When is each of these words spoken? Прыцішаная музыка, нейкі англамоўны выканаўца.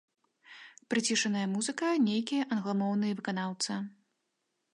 Прыцішаная 0.93 1.43
музыка, 1.55 1.87
нейкі 2.07 2.37
англамоўны 2.57 3.07
выканаўца. 3.21 3.73